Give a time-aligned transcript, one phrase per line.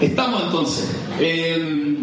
[0.00, 0.90] Estamos entonces.
[1.18, 1.94] Eh,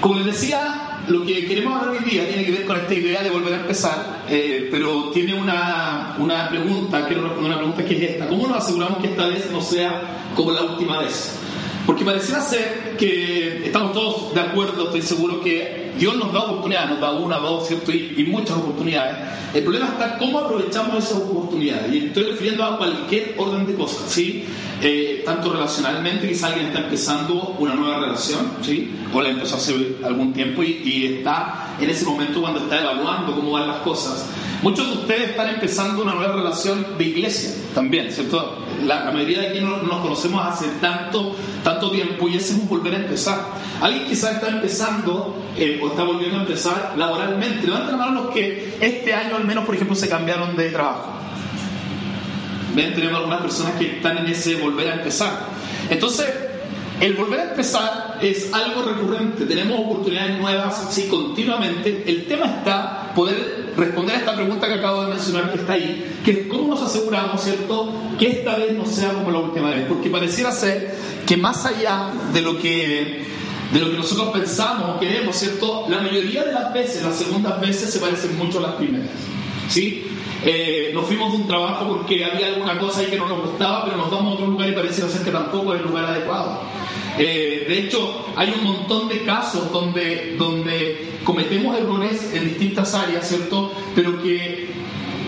[0.00, 3.22] como les decía, lo que queremos hablar hoy día tiene que ver con esta idea
[3.22, 7.96] de volver a empezar, eh, pero tiene una, una pregunta, quiero responder una pregunta que
[7.96, 8.28] es esta.
[8.28, 10.02] ¿Cómo nos aseguramos que esta vez no sea
[10.36, 11.34] como la última vez?
[11.88, 16.90] Porque pareciera ser que estamos todos de acuerdo, estoy seguro que Dios nos da oportunidades,
[16.90, 17.90] nos da una, dos, ¿cierto?
[17.92, 19.16] Y, muchas oportunidades.
[19.54, 21.90] El problema está cómo aprovechamos esas oportunidades.
[21.90, 24.44] Y estoy refiriendo a cualquier orden de cosas, ¿sí?
[24.82, 28.94] Eh, tanto relacionalmente, quizá alguien está empezando una nueva relación, ¿sí?
[29.14, 33.34] O la empezó hace algún tiempo y, y está en ese momento cuando está evaluando
[33.34, 34.26] cómo van las cosas.
[34.62, 38.58] Muchos de ustedes están empezando una nueva relación de iglesia también, ¿cierto?
[38.84, 42.96] La, mayoría de aquí no, nos conocemos hace tanto, tanto tiempo y ese volver a
[42.98, 43.38] empezar.
[43.80, 47.68] Alguien quizás está empezando eh, o está volviendo a empezar laboralmente.
[47.68, 51.12] Levanten la mano los que este año al menos, por ejemplo, se cambiaron de trabajo.
[52.74, 55.38] Ven, tenemos algunas personas que están en ese volver a empezar.
[55.88, 56.26] Entonces,
[57.00, 62.02] el volver a empezar es algo recurrente, tenemos oportunidades nuevas así continuamente.
[62.08, 66.20] El tema está poder responder a esta pregunta que acabo de mencionar que está ahí,
[66.24, 69.86] que es cómo nos aseguramos, ¿cierto?, que esta vez no sea como la última vez,
[69.88, 73.26] porque pareciera ser que más allá de lo que
[73.72, 75.84] de lo que nosotros pensamos o queremos, ¿cierto?
[75.90, 79.10] La mayoría de las veces, las segundas veces se parecen mucho a las primeras,
[79.68, 80.04] ¿sí?
[80.42, 83.84] Eh, nos fuimos de un trabajo porque había alguna cosa ahí que no nos gustaba,
[83.84, 86.60] pero nos vamos a otro lugar y pareciera ser que tampoco es el lugar adecuado.
[87.18, 93.28] Eh, de hecho, hay un montón de casos donde, donde cometemos errores en distintas áreas,
[93.28, 93.70] ¿cierto?
[93.94, 94.70] Pero que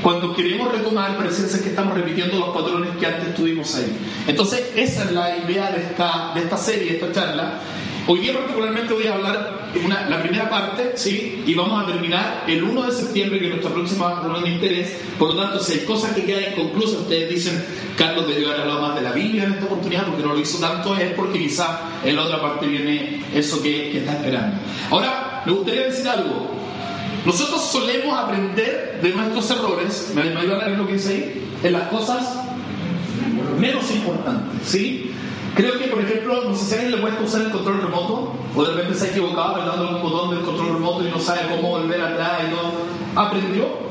[0.03, 3.93] cuando queremos retomar, ser que estamos repitiendo los patrones que antes tuvimos ahí.
[4.27, 7.61] Entonces, esa es la idea de esta, de esta serie, de esta charla,
[8.07, 11.45] Hoy día particularmente voy a hablar una, la primera parte, ¿sí?
[11.47, 14.97] Y vamos a terminar el 1 de septiembre, que es nuestra próxima reunión de interés.
[15.19, 17.65] Por lo tanto, si hay cosas que quedan inconclusas, ustedes dicen,
[17.97, 20.59] Carlos debió haber hablado más de la Biblia en esta oportunidad, porque no lo hizo
[20.59, 24.57] tanto, es porque quizá en la otra parte viene eso que, que está esperando.
[24.91, 26.51] Ahora, me gustaría decir algo.
[27.25, 31.49] Nosotros solemos aprender de nuestros errores, ¿me, ayudan lo que dice ahí?
[31.63, 32.37] En las cosas
[33.59, 35.13] menos importantes, ¿sí?
[35.55, 38.65] Creo que, por ejemplo, no sé si alguien le cuesta usar el control remoto, o
[38.65, 41.69] de repente se ha equivocado apretando un botón del control remoto y no sabe cómo
[41.69, 43.21] volver atrás y no.
[43.21, 43.90] ¿Aprendió?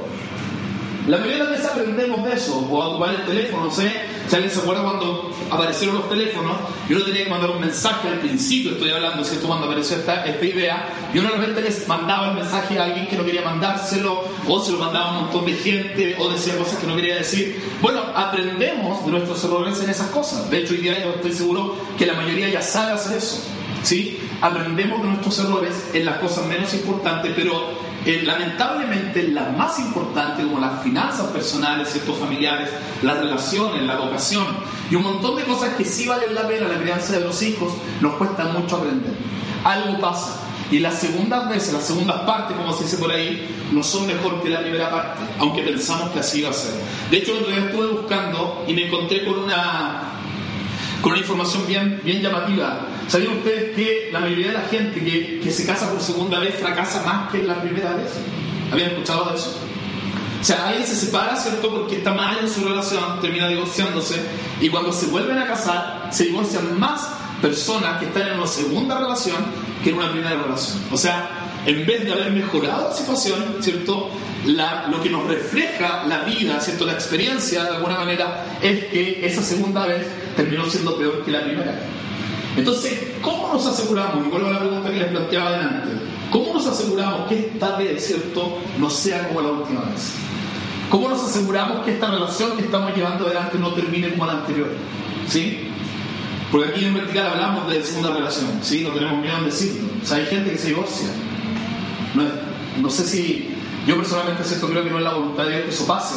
[1.09, 3.91] La mayoría de las veces aprendemos de eso, o a ocupar el teléfono, no sé,
[4.27, 6.55] si alguien se acuerda cuando aparecieron los teléfonos,
[6.87, 9.47] yo no tenía que mandar un mensaje al principio, estoy hablando, ¿cierto?
[9.47, 13.07] Cuando apareció esta, esta idea, y uno de repente les mandaba el mensaje a alguien
[13.07, 16.55] que no quería mandárselo, o se lo mandaba a un montón de gente, o decía
[16.55, 17.59] cosas que no quería decir.
[17.81, 20.47] Bueno, aprendemos de nuestros errores en esas cosas.
[20.51, 23.41] De hecho, hoy día yo estoy seguro que la mayoría ya sabe hacer eso.
[23.83, 24.19] ¿Sí?
[24.41, 27.69] Aprendemos de nuestros errores en las cosas menos importantes, pero
[28.05, 32.69] eh, lamentablemente las más importantes, como las finanzas personales, ciertos familiares,
[33.01, 34.45] las relaciones, la vocación
[34.89, 37.73] y un montón de cosas que sí valen la pena, la crianza de los hijos,
[37.99, 39.13] nos cuesta mucho aprender.
[39.63, 40.45] Algo pasa.
[40.71, 44.41] Y las segundas veces, las segundas partes, como se dice por ahí, no son mejor
[44.41, 46.71] que la primera parte, aunque pensamos que así va a ser.
[47.09, 50.03] De hecho, otro día estuve buscando y me encontré con una,
[51.01, 55.51] con una información bien, bien llamativa ¿Sabían ustedes que la mayoría de la gente que,
[55.51, 58.11] se casa por segunda vez fracasa más que la primera vez?
[58.71, 59.57] ¿Habían escuchado eso?
[60.39, 61.71] O sea, alguien se separa, ¿cierto?
[61.71, 64.21] Porque está mal en su relación, termina divorciándose,
[64.61, 67.09] y cuando se vuelven a casar, se divorcian más
[67.41, 69.37] personas que están en una segunda relación
[69.83, 70.77] que en una primera relación.
[70.91, 74.11] O sea, en vez de haber mejorado la situación, ¿cierto?
[74.45, 76.85] Lo que nos refleja la vida, ¿cierto?
[76.85, 80.05] La experiencia, de alguna manera, es que esa segunda vez
[80.35, 81.73] terminó siendo peor que la primera.
[82.59, 84.25] Entonces, ¿cómo nos aseguramos?
[84.25, 85.89] Y vuelvo a la pregunta que les planteaba adelante.
[86.31, 90.13] ¿Cómo nos aseguramos que esta vez, ¿cierto?, no sea como la última vez.
[90.89, 94.69] ¿Cómo nos aseguramos que esta relación que estamos llevando adelante no termine como la anterior?
[95.27, 95.69] ¿Sí?
[96.51, 98.83] Porque aquí en Vertical hablamos de segunda relación, ¿sí?
[98.83, 99.87] No tenemos miedo en decirlo.
[99.87, 101.07] O hay gente que se divorcia.
[102.81, 103.55] No, sé si.
[103.85, 106.15] Yo personalmente cierto creo que no es la voluntad de que eso pase,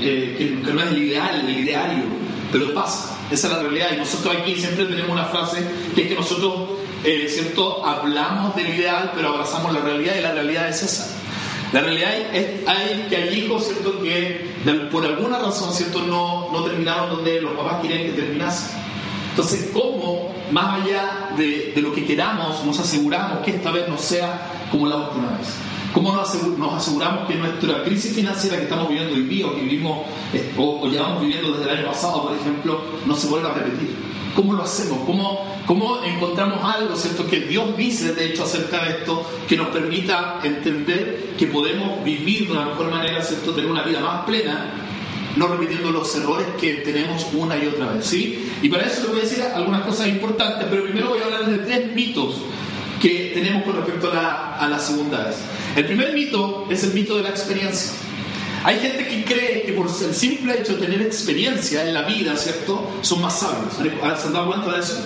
[0.00, 2.04] eh, que, que no es el ideal, el ideario,
[2.50, 3.13] pero pasa.
[3.30, 3.88] Esa es la realidad.
[3.94, 5.64] Y nosotros aquí siempre tenemos una frase
[5.94, 6.70] que es que nosotros,
[7.04, 7.84] eh, ¿cierto?
[7.84, 11.06] Hablamos del ideal, pero abrazamos la realidad y la realidad es esa.
[11.72, 12.60] La realidad es
[13.08, 14.00] que hay hijos, ¿cierto?
[14.00, 14.54] Que
[14.92, 16.02] por alguna razón, ¿cierto?
[16.02, 18.78] No, no terminaron donde los papás querían que terminasen.
[19.30, 23.98] Entonces, ¿cómo, más allá de, de, lo que queramos, nos aseguramos que esta vez no
[23.98, 25.48] sea como la última vez?
[25.94, 26.34] ¿Cómo nos
[26.74, 30.88] aseguramos que nuestra crisis financiera que estamos viviendo hoy día o que vivimos eh, o,
[30.88, 33.94] llevamos viviendo desde el año pasado, por ejemplo, no se vuelva a repetir?
[34.34, 34.98] ¿Cómo lo hacemos?
[35.06, 37.24] ¿Cómo, ¿Cómo encontramos algo, ¿cierto?
[37.28, 42.48] Que Dios dice, de hecho, acerca de esto, que nos permita entender que podemos vivir
[42.48, 43.52] de una mejor manera, ¿cierto?
[43.52, 44.72] Tener una vida más plena
[45.36, 48.06] no repitiendo los errores que tenemos una y otra vez.
[48.06, 48.52] ¿sí?
[48.62, 51.46] Y para eso les voy a decir algunas cosas importantes, pero primero voy a hablar
[51.46, 52.36] de tres mitos
[53.00, 55.36] que tenemos con respecto a la, a la segunda vez.
[55.76, 57.92] El primer mito es el mito de la experiencia.
[58.62, 62.36] Hay gente que cree que por el simple hecho de tener experiencia en la vida,
[62.36, 62.92] ¿cierto?
[63.02, 63.74] Son más sabios.
[63.74, 65.00] ¿Se han dado cuenta de eso?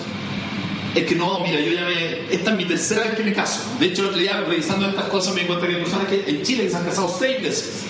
[0.95, 2.33] Es que no, mira, yo ya me.
[2.33, 3.61] Esta es mi tercera vez que me caso.
[3.79, 6.69] De hecho, el otro día, revisando estas cosas, me encontré que personas que en Chile
[6.69, 7.83] se han casado seis veces.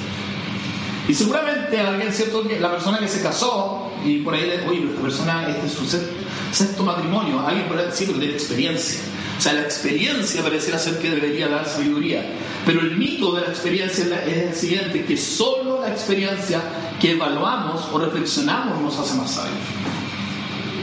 [1.07, 2.43] Y seguramente alguien, ¿cierto?
[2.59, 6.83] La persona que se casó, y por ahí, oye, esta persona, este es su sexto
[6.83, 9.01] matrimonio, alguien por ahí sí, pero tiene experiencia.
[9.39, 12.25] O sea, la experiencia pareciera ser que debería dar sabiduría.
[12.65, 16.62] Pero el mito de la experiencia es el siguiente, que solo la experiencia
[17.00, 19.56] que evaluamos o reflexionamos nos hace más sabios.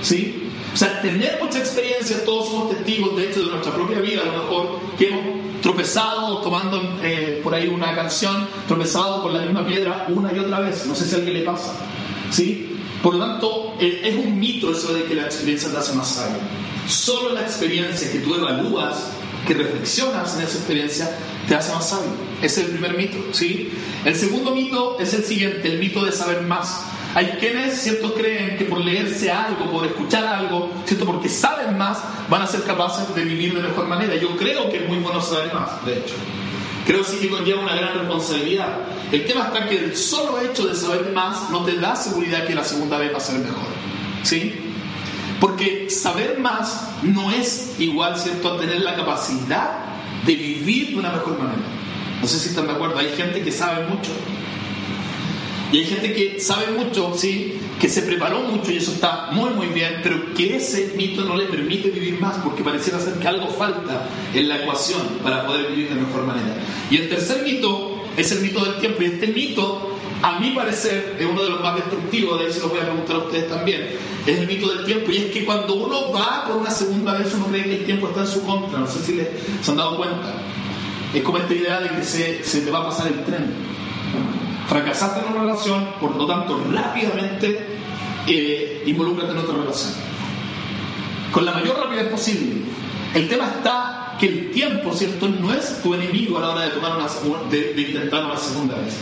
[0.01, 0.49] ¿Sí?
[0.73, 4.25] O sea, tener mucha experiencia, todos somos testigos, de hecho, de nuestra propia vida, a
[4.25, 9.67] lo mejor, que hemos tropezado tomando eh, por ahí una canción, tropezado con la misma
[9.67, 10.87] piedra una y otra vez.
[10.87, 11.75] No sé si a alguien le pasa.
[12.31, 12.75] ¿Sí?
[13.03, 16.09] Por lo tanto, eh, es un mito eso de que la experiencia te hace más
[16.09, 16.41] sabio.
[16.87, 19.09] Solo la experiencia que tú evalúas,
[19.47, 21.19] que reflexionas en esa experiencia,
[21.49, 22.11] te hace más sabio.
[22.43, 23.73] Ese es el primer mito, ¿sí?
[24.05, 26.85] El segundo mito es el siguiente, el mito de saber más.
[27.15, 31.99] Hay quienes, ¿cierto?, creen que por leerse algo, por escuchar algo, ¿cierto?, porque saben más,
[32.29, 34.15] van a ser capaces de vivir de mejor manera.
[34.17, 36.15] Yo creo que es muy bueno saber más, de hecho.
[36.87, 38.79] Creo sí que conlleva una gran responsabilidad.
[39.11, 42.55] El tema está que el solo hecho de saber más no te da seguridad que
[42.55, 43.67] la segunda vez va a ser mejor.
[44.23, 44.66] ¿Sí?
[45.41, 49.79] Porque saber más no es igual, ¿cierto?, a tener la capacidad
[50.25, 51.63] de vivir de una mejor manera.
[52.21, 52.99] No sé si están de acuerdo.
[52.99, 54.11] Hay gente que sabe mucho.
[55.73, 59.51] Y hay gente que sabe mucho, sí, que se preparó mucho y eso está muy,
[59.51, 63.27] muy bien, pero que ese mito no le permite vivir más porque pareciera ser que
[63.27, 66.57] algo falta en la ecuación para poder vivir de mejor manera.
[66.89, 67.86] Y el tercer mito
[68.17, 69.03] es el mito del tiempo.
[69.03, 72.61] Y este mito a mi parecer, es uno de los más destructivos, de ahí se
[72.61, 73.89] lo voy a preguntar a ustedes también,
[74.27, 75.11] es el mito del tiempo.
[75.11, 78.09] Y es que cuando uno va por una segunda vez, uno cree que el tiempo
[78.09, 78.79] está en su contra.
[78.79, 79.21] No sé si
[79.63, 80.35] se han dado cuenta.
[81.15, 83.55] Es como esta idea de que se, se te va a pasar el tren.
[84.69, 87.67] Fracasaste en una relación, por lo tanto, rápidamente
[88.27, 89.93] eh, involúcrate en otra relación.
[91.33, 92.63] Con la mayor rapidez posible.
[93.17, 96.69] El tema está que el tiempo, ¿cierto?, no es tu enemigo a la hora de,
[96.69, 97.09] tomar una,
[97.51, 98.95] de, de intentar una segunda vez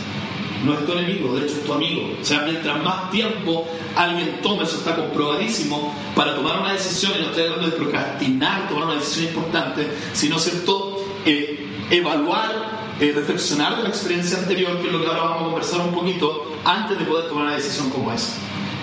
[0.63, 2.09] no es tu enemigo, de hecho es tu amigo.
[2.19, 7.21] O sea, mientras más tiempo alguien tome, eso está comprobadísimo, para tomar una decisión, y
[7.21, 13.77] no estoy hablando de procrastinar, tomar una decisión importante, sino, ¿cierto?, eh, evaluar, eh, reflexionar
[13.77, 16.97] de la experiencia anterior, que es lo que ahora vamos a conversar un poquito, antes
[16.97, 18.33] de poder tomar una decisión como esa.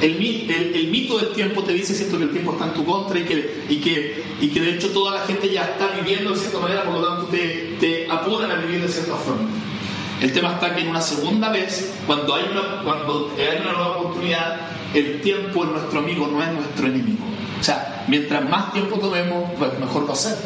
[0.02, 0.16] El,
[0.74, 2.18] el, mito del tiempo te dice ¿cierto?
[2.18, 4.90] que el tiempo está en tu contra y que, y, que, y que de hecho
[4.90, 8.50] toda la gente ya está viviendo de cierta manera, por lo tanto te, te apuran
[8.50, 9.48] a vivir de cierta forma.
[10.20, 13.96] El tema está que en una segunda vez, cuando hay una, cuando hay una nueva
[13.98, 14.60] oportunidad,
[14.92, 17.24] el tiempo es nuestro amigo, no es nuestro enemigo.
[17.60, 20.36] O sea, mientras más tiempo tomemos, pues mejor va a ser.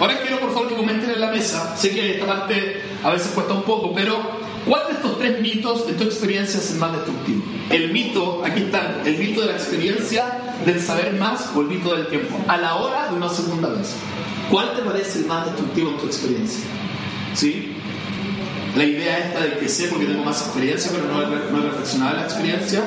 [0.00, 1.76] Ahora quiero por favor que comenten en la mesa.
[1.76, 5.86] Sé que esta parte a veces cuesta un poco, pero ¿cuál de estos tres mitos
[5.86, 7.42] de tu experiencia es el más destructivo?
[7.70, 11.94] El mito, aquí está, el mito de la experiencia, del saber más o el mito
[11.94, 12.38] del tiempo.
[12.48, 13.94] A la hora de una segunda vez.
[14.50, 16.64] ¿Cuál te parece el más destructivo en tu experiencia?
[17.34, 17.76] ¿Sí?
[18.76, 21.70] la idea esta de que sé porque tengo más experiencia, pero no he, no he
[21.70, 22.84] reflexionado en la experiencia.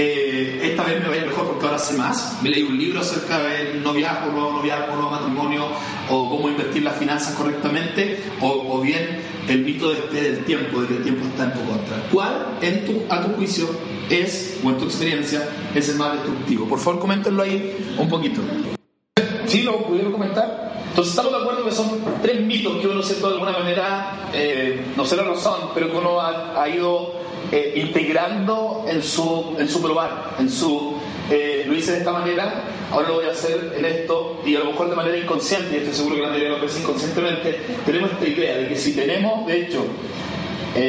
[0.00, 2.38] Eh, esta vez me va a ir mejor porque ahora sé más.
[2.40, 5.66] Me leí un libro acerca del noviazgo, nuevo noviazgo, nuevo matrimonio,
[6.08, 10.86] o cómo invertir las finanzas correctamente, o, bien el mito de este del tiempo, de
[10.86, 11.96] que el tiempo está en tu contra.
[12.12, 13.68] ¿Cuál, en tu, a tu juicio,
[14.08, 16.68] es, o en tu experiencia, es el más destructivo?
[16.68, 18.40] Por favor, coméntenlo ahí un poquito.
[19.46, 19.62] ¿Sí?
[19.62, 20.68] ¿Lo pudieron comentar?
[20.90, 21.90] Entonces estamos de acuerdo que son
[22.22, 26.20] tres mitos que uno, de alguna manera, eh, no sé la razón, pero que uno
[26.20, 27.14] ha, ido
[27.52, 30.96] eh, integrando en su, en su probar, en su...
[31.30, 34.60] Eh, lo hice de esta manera, ahora lo voy a hacer en esto, y a
[34.60, 38.10] lo mejor de manera inconsciente, y estoy seguro que la mayoría lo hace inconscientemente, tenemos
[38.12, 39.84] esta idea de que si tenemos, de hecho,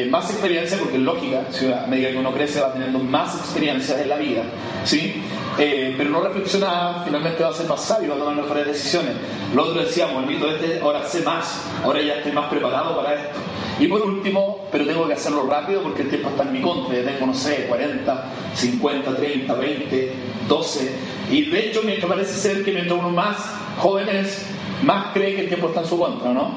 [0.09, 1.41] más experiencia, porque es lógica,
[1.83, 4.43] a medida que uno crece va teniendo más experiencia en la vida,
[4.85, 5.21] ¿sí?
[5.61, 9.11] Eh, pero no reflexiona, finalmente va a ser más sabio, va a tomar mejores decisiones.
[9.53, 13.13] Lo otro decíamos, el mito este, ahora sé más, ahora ya estoy más preparado para
[13.15, 13.39] esto.
[13.77, 16.95] Y por último, pero tengo que hacerlo rápido porque el tiempo está en mi contra,
[16.95, 18.25] ya tengo, no sé, 40,
[18.55, 20.13] 50, 30, 20,
[20.47, 20.91] 12.
[21.29, 23.37] Y de hecho, mientras parece ser que mientras uno más
[23.79, 24.45] jóvenes,
[24.83, 26.51] más cree que el tiempo está en su contra, ¿no?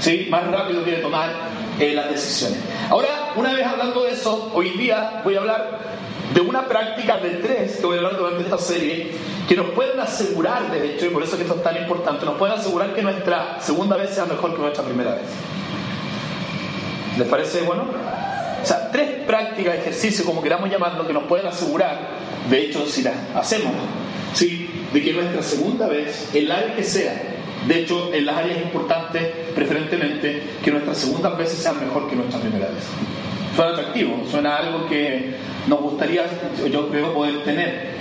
[0.00, 0.26] ¿Sí?
[0.30, 1.32] Más rápido quiere tomar
[1.78, 2.58] eh, las decisiones.
[2.88, 5.80] Ahora, una vez hablando de eso, hoy día voy a hablar
[6.34, 9.10] de una práctica de tres que voy a hablar durante esta serie,
[9.48, 12.36] que nos pueden asegurar, de hecho, y por eso que esto es tan importante, nos
[12.36, 15.24] pueden asegurar que nuestra segunda vez sea mejor que nuestra primera vez.
[17.18, 17.84] ¿Les parece bueno?
[18.62, 21.98] O sea, tres prácticas, ejercicios, como queramos llamarlo, que nos pueden asegurar,
[22.48, 23.72] de hecho, si las hacemos,
[24.34, 24.70] ¿sí?
[24.92, 27.20] de que nuestra segunda vez, el área que sea,
[27.66, 29.22] de hecho, en las áreas importantes,
[29.54, 32.84] preferentemente, que nuestras segundas veces sean mejor que nuestra primera vez.
[33.54, 35.34] Suena atractivo, suena algo que
[35.66, 36.24] nos gustaría,
[36.70, 37.92] yo creo, poder tener.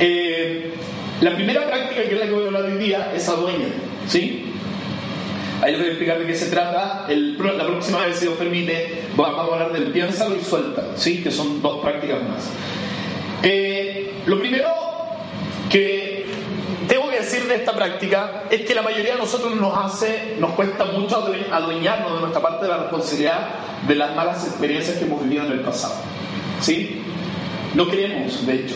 [0.00, 0.72] Eh,
[1.20, 3.68] la primera práctica, que es la que voy a hablar hoy día, es adueña.
[4.06, 4.52] ¿sí?
[5.60, 7.06] Ahí les voy a explicar de qué se trata.
[7.08, 11.22] la próxima vez, si Dios permite, vamos a hablar del piénsalo y suelta, ¿sí?
[11.22, 12.48] que son dos prácticas más.
[13.42, 14.68] Eh, lo primero
[15.68, 16.26] que
[16.86, 20.52] tengo que decir de esta práctica es que la mayoría de nosotros nos hace, nos
[20.52, 21.16] cuesta mucho
[21.50, 23.48] adueñarnos de nuestra parte de la responsabilidad
[23.86, 25.94] de las malas experiencias que hemos vivido en el pasado.
[26.60, 26.97] ¿Sí?
[27.78, 28.74] No queremos, de hecho.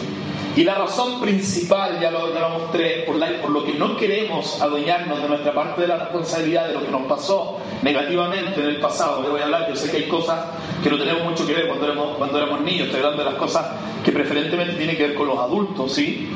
[0.54, 5.28] Y la razón principal, ya lo, mostré, por, por, lo que no queremos adueñarnos de
[5.28, 9.30] nuestra parte de la responsabilidad de lo que nos pasó negativamente en el pasado, que
[9.30, 10.44] voy a hablar, yo sé que hay cosas
[10.84, 13.40] que no tenemos mucho que ver cuando éramos, cuando éramos niños, estoy hablando de las
[13.40, 13.66] cosas
[14.04, 16.28] que preferentemente tienen que ver con los adultos, ¿sí?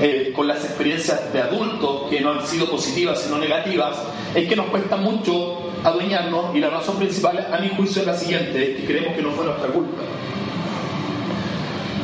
[0.00, 3.96] Eh, con las experiencias de adultos que no han sido positivas sino negativas,
[4.34, 8.16] es que nos cuesta mucho adueñarnos y la razón principal a mi juicio es la
[8.16, 10.02] siguiente, es que creemos que no fue nuestra culpa.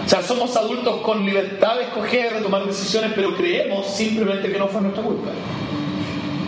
[0.06, 4.56] O sea, somos adultos con libertad de escoger, de tomar decisiones, pero creemos simplemente que
[4.56, 5.30] no fue nuestra culpa.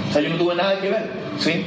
[0.09, 1.11] O sea, yo no tuve nada que ver,
[1.41, 1.67] ¿sí?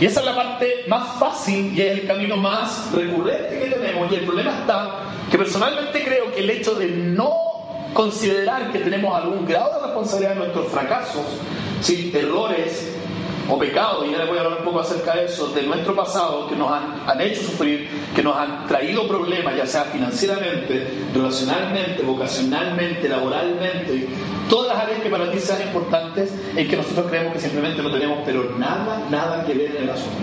[0.00, 4.10] Y esa es la parte más fácil y es el camino más recurrente que tenemos.
[4.12, 7.32] Y el problema está que personalmente creo que el hecho de no
[7.92, 11.26] considerar que tenemos algún grado de responsabilidad en nuestros fracasos,
[11.82, 12.12] ¿sí?
[12.14, 12.88] errores,
[13.50, 15.94] o pecado, y ya les voy a hablar un poco acerca de eso, de nuestro
[15.94, 22.02] pasado, que nos han, hecho sufrir, que nos han traído problemas, ya sea financieramente, relacionalmente,
[22.02, 24.06] vocacionalmente, laboralmente,
[24.48, 27.90] todas las áreas que para ti sean importantes, en que nosotros creemos que simplemente no
[27.90, 30.18] tenemos, pero nada, nada que ver en el asunto.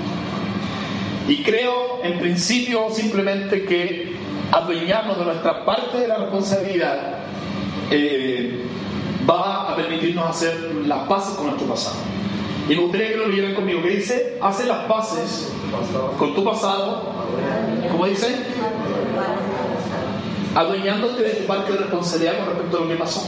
[1.27, 4.15] Y creo, en principio, simplemente que
[4.51, 7.17] adueñarnos de nuestra parte de la responsabilidad
[7.91, 8.65] eh,
[9.29, 10.55] va a permitirnos hacer
[10.85, 11.97] las paces con nuestro pasado.
[12.69, 15.53] Y me gustaría que lo leyeran conmigo, que dice, hace las paces
[16.17, 17.03] con tu pasado,
[17.91, 18.35] ¿cómo dice?
[20.53, 23.21] Adueñándote de tu parte de responsabilidad con respecto a lo que pasó.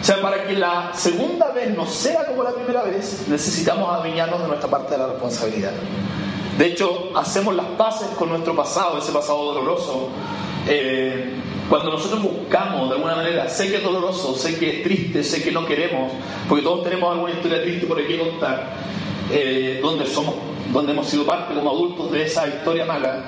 [0.00, 4.40] O sea, para que la segunda vez no sea como la primera vez, necesitamos adueñarnos
[4.40, 5.72] de nuestra parte de la responsabilidad.
[6.58, 10.08] De hecho, hacemos las paces con nuestro pasado, ese pasado doloroso.
[10.68, 11.34] Eh,
[11.70, 15.40] cuando nosotros buscamos de alguna manera, sé que es doloroso, sé que es triste, sé
[15.40, 16.10] que no queremos,
[16.48, 18.72] porque todos tenemos alguna historia triste por aquí contar,
[19.30, 20.34] eh, donde somos,
[20.72, 23.22] donde hemos sido parte como adultos de esa historia mala,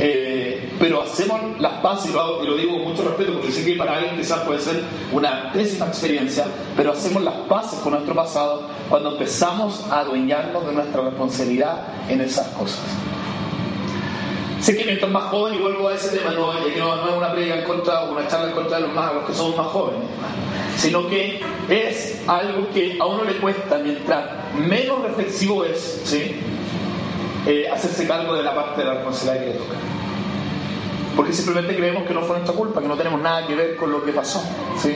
[0.00, 3.62] eh, pero hacemos las paces, y lo, y lo, digo con mucho respeto, porque sé
[3.62, 4.82] que para alguien quizás puede ser
[5.12, 10.72] una pésima experiencia, pero hacemos las paces con nuestro pasado cuando empezamos a adueñarnos de
[10.72, 12.80] nuestra responsabilidad en esas cosas.
[14.62, 16.76] Sé que mientras más joven, y vuelvo a ese tema, no, es
[17.16, 19.66] una predica en contra o una charla en contra de los magos que somos más
[19.66, 20.02] jóvenes,
[20.76, 26.36] sino que es algo que a uno le cuesta, mientras menos reflexivo es, ¿sí?
[27.44, 29.76] Eh, hacerse cargo de la parte de la responsabilidad que le toca.
[31.16, 33.90] Porque simplemente creemos que no fue nuestra culpa, que no tenemos nada que ver con
[33.90, 34.42] lo que pasó.
[34.80, 34.94] ¿sí?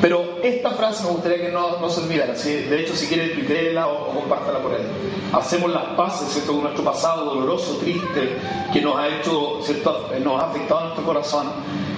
[0.00, 2.34] Pero esta frase me gustaría que no, no se olvidara.
[2.34, 4.86] De hecho, si quiere, créela o, o, compártala por ahí.
[5.32, 6.52] Hacemos las paces ¿cierto?
[6.52, 8.36] con nuestro pasado doloroso, triste,
[8.72, 10.08] que nos ha hecho, ¿cierto?
[10.22, 11.48] nos ha afectado a nuestro corazón,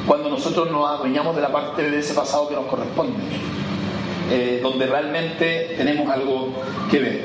[0.07, 3.19] cuando nosotros nos adueñamos de la parte de ese pasado que nos corresponde,
[4.30, 6.54] eh, donde realmente tenemos algo
[6.90, 7.25] que ver.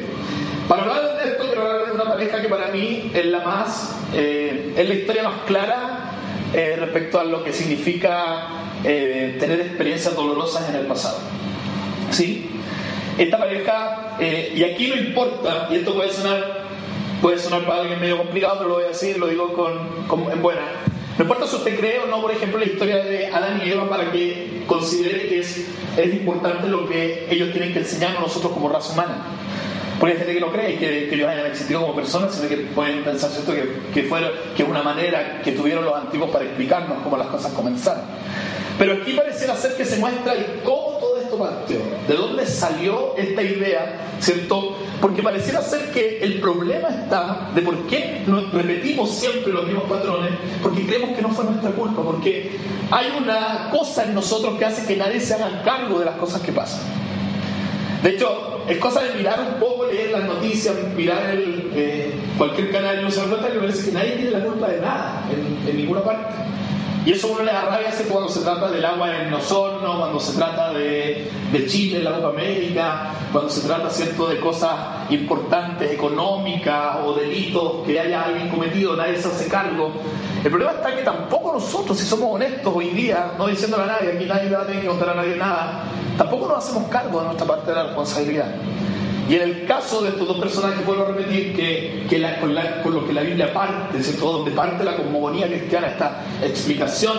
[0.67, 3.95] Para hablar de esto, quiero hablar de una pareja que para mí es la más,
[4.13, 6.14] eh, es la historia más clara
[6.53, 8.47] eh, respecto a lo que significa
[8.83, 11.19] eh, tener experiencias dolorosas en el pasado.
[12.11, 12.49] ¿Sí?
[13.17, 16.65] Esta pareja, eh, y aquí no importa, y esto puede sonar,
[17.21, 20.41] puede sonar para alguien medio complicado, pero lo voy a decir, lo digo con, en
[20.41, 20.61] buena.
[21.17, 23.89] No importa si usted cree o no, por ejemplo, la historia de Adán y Eva
[23.89, 25.65] para que considere que es,
[25.97, 29.23] es importante lo que ellos tienen que enseñarnos nosotros como raza humana.
[30.01, 33.03] Hay gente que no cree que, que ellos hayan existido como personas, sino que pueden
[33.03, 33.53] pensar ¿cierto?
[33.53, 34.09] Que, que,
[34.55, 38.03] que es una manera que tuvieron los antiguos para explicarnos cómo las cosas comenzaron.
[38.77, 40.33] Pero aquí pareciera ser que se muestra
[40.63, 44.75] cómo todo esto partió, de dónde salió esta idea, ¿cierto?
[44.99, 50.31] Porque pareciera ser que el problema está de por qué repetimos siempre los mismos patrones,
[50.61, 52.57] porque creemos que no fue nuestra culpa, porque
[52.91, 56.41] hay una cosa en nosotros que hace que nadie se haga cargo de las cosas
[56.41, 56.81] que pasan.
[58.03, 62.71] De hecho, es cosa de mirar un poco, leer las noticias, mirar el, eh, cualquier
[62.71, 66.03] canal da cuenta que parece que nadie tiene la culpa de nada, en, en ninguna
[66.03, 66.44] parte.
[67.05, 70.35] Y eso uno le da rabia cuando se trata del agua en Osorno, cuando se
[70.35, 74.27] trata de, de Chile, la Copa América, cuando se trata ¿cierto?
[74.27, 74.71] de cosas
[75.11, 79.91] importantes, económicas o delitos que haya alguien cometido, nadie se hace cargo.
[80.43, 84.13] El problema está que tampoco nosotros, si somos honestos hoy día, no diciéndole a nadie,
[84.13, 85.83] aquí nadie va a tener que contar a nadie nada,
[86.17, 88.55] tampoco nos hacemos cargo de nuestra parte de la responsabilidad.
[89.27, 92.05] Y en el caso de estos dos personajes, vuelvo a repetir que,
[92.39, 94.31] con, lo que la Biblia parte, ¿cierto?
[94.31, 97.17] donde parte la cosmogonía cristiana, esta explicación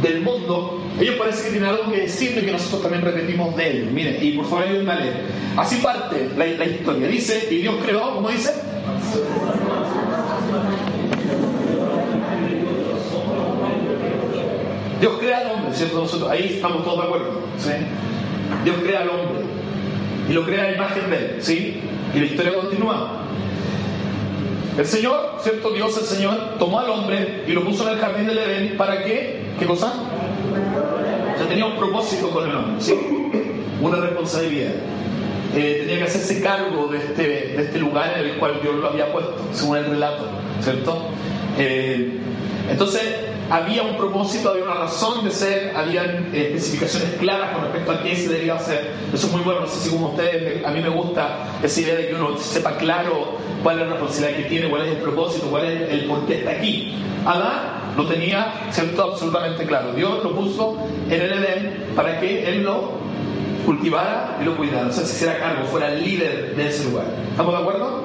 [0.00, 3.70] del mundo, ellos parece que tienen algo que decir y que nosotros también repetimos de
[3.70, 3.90] él.
[3.92, 5.14] Miren, y por favor ayúdenme a leer.
[5.56, 7.08] Así parte la, la historia.
[7.08, 8.54] Dice, y Dios creó, ¿cómo dice?
[15.00, 16.00] Dios crea al hombre, ¿cierto?
[16.02, 17.40] Nosotros, ahí estamos todos de acuerdo.
[18.64, 19.57] Dios crea al hombre
[20.28, 21.80] y lo crea a imagen de él, ¿sí?
[22.14, 23.22] Y la historia continúa.
[24.76, 25.70] El Señor, ¿cierto?
[25.70, 28.76] Dios, el Señor, tomó al hombre y lo puso en el jardín del Edén.
[28.76, 29.46] ¿Para qué?
[29.58, 29.92] ¿Qué cosa?
[31.34, 32.94] O sea, tenía un propósito con el hombre, ¿sí?
[33.80, 34.74] Una responsabilidad.
[35.56, 38.88] Eh, tenía que hacerse cargo de este, de este lugar en el cual Dios lo
[38.88, 40.26] había puesto, según el relato,
[40.60, 41.08] ¿cierto?
[41.58, 42.18] Eh,
[42.70, 43.02] entonces,
[43.50, 48.02] había un propósito, había una razón de ser, había eh, especificaciones claras con respecto a
[48.02, 48.92] qué se debía hacer.
[49.12, 51.94] Eso es muy bueno, no sé si como ustedes, a mí me gusta esa idea
[51.96, 55.46] de que uno sepa claro cuál es la responsabilidad que tiene, cuál es el propósito,
[55.48, 56.94] cuál es el, por qué está aquí.
[57.24, 59.02] Adán lo tenía ¿cierto?
[59.02, 59.92] absolutamente claro.
[59.92, 60.76] Dios lo puso
[61.08, 62.98] en el Edén para que él lo
[63.64, 67.06] cultivara y lo cuidara, o sea, se hiciera cargo, fuera el líder de ese lugar.
[67.30, 68.02] ¿Estamos de acuerdo?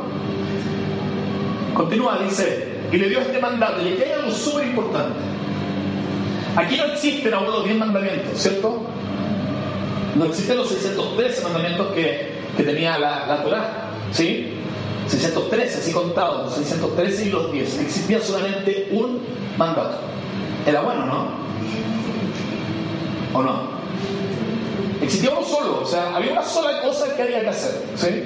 [1.74, 3.82] Continúa, dice, y le dio este mandato.
[3.82, 5.20] Y aquí hay algo súper importante.
[6.56, 8.84] Aquí no existen aún los 10 mandamientos, ¿cierto?
[10.16, 14.54] No existen los 613 mandamientos que, que tenía la, la Torah, ¿sí?
[15.08, 17.80] 613, así contados, los 613 y los 10.
[17.80, 19.22] Existía solamente un
[19.58, 19.98] mandato.
[20.68, 21.28] Era bueno, ¿no?
[23.34, 23.74] ¿O no?
[25.02, 28.24] Existía uno solo, o sea, había una sola cosa que había que hacer, ¿sí?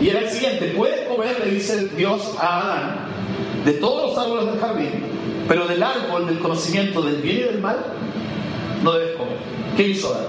[0.00, 3.10] Y era el siguiente, puedes comer, le dice Dios a Adán,
[3.64, 4.90] de todos los árboles del jardín,
[5.48, 7.76] pero del árbol del conocimiento del bien y del mal
[8.82, 9.36] no debes comer.
[9.76, 10.26] ¿Qué hizo Adán?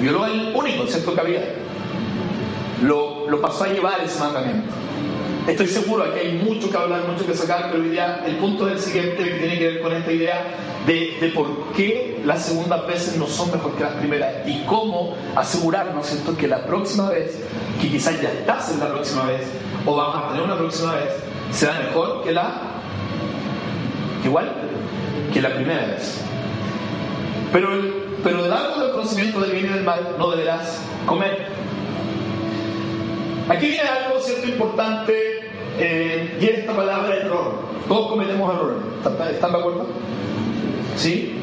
[0.00, 1.54] Violó el único concepto que había.
[2.82, 4.72] Lo, lo pasó a llevar ese mandamiento.
[5.46, 8.78] Estoy seguro que hay mucho que hablar, mucho que sacar, pero el punto es el
[8.80, 10.44] siguiente que tiene que ver con esta idea
[10.86, 16.06] de, por qué las segundas veces no son mejor que las primeras y cómo asegurarnos
[16.06, 16.36] ¿cierto?
[16.36, 17.38] que la próxima vez,
[17.80, 19.42] que quizás ya estás en la próxima vez,
[19.86, 21.14] o vamos a tener una próxima vez,
[21.50, 22.70] será mejor que la
[24.24, 24.52] igual
[25.32, 26.20] que la primera vez.
[27.52, 31.48] Pero, el, pero del árbol del conocimiento del bien y del mal no deberás comer.
[33.50, 35.40] Aquí viene algo cierto importante
[35.76, 37.54] eh, y es esta palabra error.
[37.88, 38.76] Todos cometemos errores.
[39.32, 39.86] ¿Están de acuerdo?
[40.96, 41.34] ¿Sí?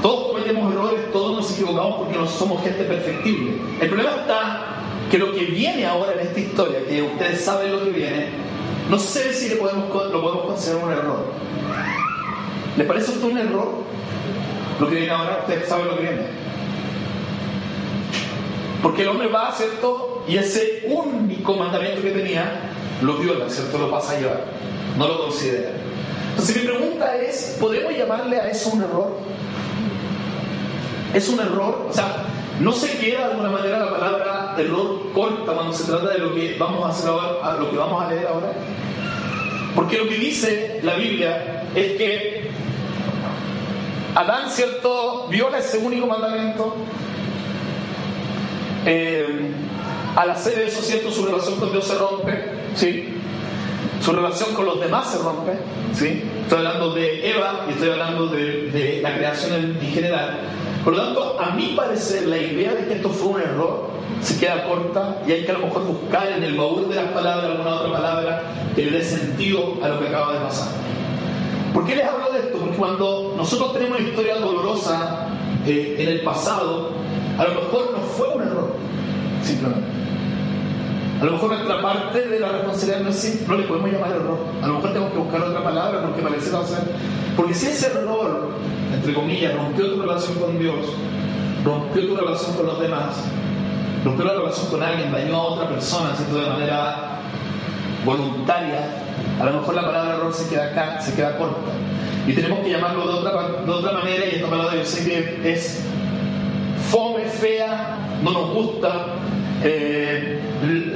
[0.00, 3.54] Todos cometemos errores, todos nos equivocamos porque no somos gente perfectible.
[3.80, 4.66] El problema está
[5.10, 8.28] que lo que viene ahora en esta historia, que ustedes saben lo que viene,
[8.88, 11.24] no sé si lo podemos, lo podemos considerar un error.
[12.76, 13.68] ¿Les parece usted un error?
[14.78, 16.22] Lo que viene ahora, ustedes saben lo que viene.
[18.80, 20.11] Porque el hombre va, ¿cierto?
[20.28, 22.60] Y ese único mandamiento que tenía,
[23.02, 23.78] lo viola, ¿cierto?
[23.78, 24.44] Lo pasa a llevar.
[24.96, 25.70] No lo considera.
[26.30, 29.18] Entonces mi pregunta es, ¿podemos llamarle a eso un error?
[31.12, 31.86] ¿Es un error?
[31.90, 32.24] O sea,
[32.60, 36.34] ¿no se queda de alguna manera la palabra error corta cuando se trata de lo
[36.34, 38.52] que vamos a hacer ahora, lo que vamos a leer ahora?
[39.74, 42.50] Porque lo que dice la Biblia es que
[44.14, 46.76] Adán, ¿cierto?, viola ese único mandamiento.
[48.84, 49.50] Eh,
[50.16, 52.44] al hacer eso, ¿cierto?, su relación con Dios se rompe,
[52.74, 53.14] ¿sí?
[54.00, 55.52] Su relación con los demás se rompe,
[55.94, 56.22] ¿sí?
[56.42, 60.40] Estoy hablando de Eva y estoy hablando de, de la creación en, en general.
[60.84, 64.38] Por lo tanto, a mi parecer, la idea de que esto fue un error se
[64.38, 67.50] queda corta y hay que a lo mejor buscar en el baúl de las palabras
[67.50, 68.42] alguna otra palabra
[68.74, 70.68] que le dé sentido a lo que acaba de pasar.
[71.74, 72.58] ¿Por qué les hablo de esto?
[72.58, 75.26] Porque cuando nosotros tenemos una historia dolorosa
[75.66, 76.90] eh, en el pasado,
[77.38, 78.72] a lo mejor no fue un error,
[79.42, 79.91] simplemente.
[81.22, 84.38] A lo mejor nuestra parte de la responsabilidad no, es, no le podemos llamar error.
[84.60, 86.82] A lo mejor tenemos que buscar otra palabra porque parece a ser.
[87.36, 88.50] Porque si ese error,
[88.92, 90.84] entre comillas, rompió tu relación con Dios,
[91.64, 93.22] rompió tu relación con los demás,
[94.04, 96.40] rompió la relación con alguien, dañó a otra persona, ¿cierto?
[96.40, 97.20] De manera
[98.04, 98.80] voluntaria,
[99.40, 101.70] a lo mejor la palabra error se queda acá, se queda corta.
[102.26, 105.52] Y tenemos que llamarlo de otra, de otra manera, y esta palabra yo sé que
[105.52, 105.84] es
[106.90, 109.21] fome, fea, no nos gusta,
[109.64, 110.38] Eh,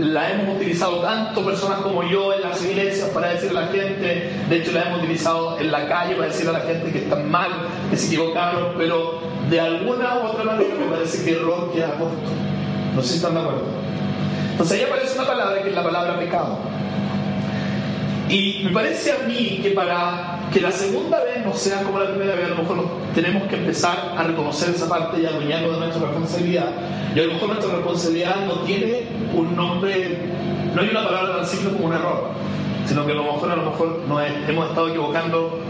[0.00, 4.33] la hemos utilizado tanto personas como yo en las iglesias para decirle a la gente,
[4.48, 7.31] de hecho la hemos utilizado en la calle para decirle a la gente que están
[7.31, 7.50] mal,
[7.90, 12.31] que se equivocaron, pero de alguna u otra manera me parece que error queda corto.
[12.94, 13.64] No sé si están de acuerdo.
[14.52, 16.59] Entonces ahí aparece una palabra que es la palabra pecado.
[18.29, 22.11] Y me parece a mí que para que la segunda vez no sea como la
[22.11, 25.78] primera vez, a lo mejor tenemos que empezar a reconocer esa parte y adueñarnos de
[25.78, 26.70] nuestra responsabilidad.
[27.14, 29.02] Y a lo mejor nuestra responsabilidad no tiene
[29.35, 30.18] un nombre,
[30.74, 32.30] no hay una palabra tan simple como un error,
[32.87, 34.00] sino que a lo mejor a lo mejor
[34.48, 35.61] hemos estado equivocando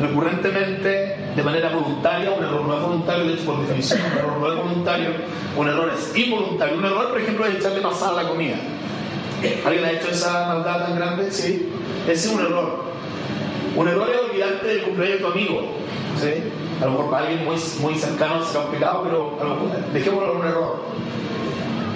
[0.00, 4.38] recurrentemente de manera voluntaria, un error no es voluntario, de hecho por definición un error
[4.38, 5.10] no es voluntario,
[5.56, 6.78] un error es involuntario.
[6.78, 8.56] Un error, por ejemplo, es echarle sal a la comida.
[9.64, 11.30] ¿Alguien ha hecho esa maldad tan grande?
[11.30, 11.68] Sí.
[12.08, 12.84] Ese es un error.
[13.76, 15.60] Un error es olvidarte del cumpleaños de tu amigo.
[16.18, 16.30] ¿sí?
[16.80, 19.92] A lo mejor para alguien muy, muy cercano será un pecado, pero a lo mejor
[19.92, 20.76] dejémoslo un error.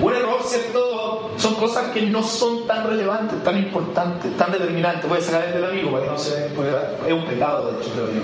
[0.03, 1.31] Un error, ¿cierto?
[1.37, 5.09] Son cosas que no son tan relevantes, tan importantes, tan determinantes.
[5.09, 6.47] Voy a sacar el del amigo para que no se.
[6.47, 8.21] Es un pecado, de hecho, creo yo.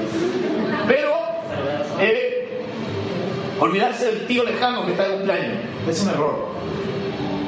[0.86, 1.12] Pero,
[2.00, 2.62] eh,
[3.58, 6.48] olvidarse del tío lejano que está de cumpleaños es un error.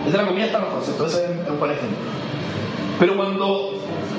[0.07, 1.07] El de la comida está mejor, ¿cierto?
[1.07, 1.99] Ese es un buen ejemplo.
[2.99, 3.75] Pero cuando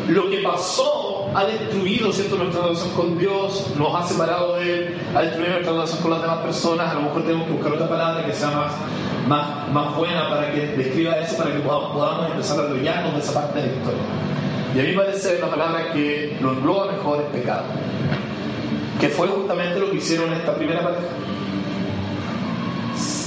[0.08, 0.99] lo que pasó
[1.36, 2.38] ha destruido ¿cierto?
[2.38, 6.22] nuestra relación con Dios, nos ha separado de Él, ha destruido nuestra relación con las
[6.22, 8.72] demás personas, a lo mejor tenemos que buscar otra palabra que sea más,
[9.28, 13.34] más, más buena para que describa eso, para que podamos, empezar a apoyarnos de esa
[13.34, 14.02] parte de la historia.
[14.76, 17.64] Y a mí me parece la palabra que lo engloba mejor es pecado,
[19.00, 21.08] que fue justamente lo que hicieron esta primera pareja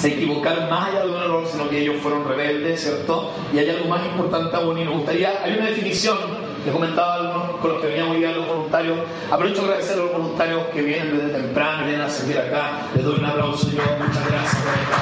[0.03, 3.31] se equivocaron más allá de un error, sino que ellos fueron rebeldes, ¿cierto?
[3.55, 6.19] Y hay algo más importante aún, y me gustaría, hay una definición,
[6.65, 8.99] le comentaba algunos con los que veníamos hoy a los voluntarios,
[9.31, 13.05] aprovecho a agradecer a los voluntarios que vienen desde temprano, vienen a servir acá, les
[13.05, 15.01] doy un aplauso yo, muchas gracias por estar,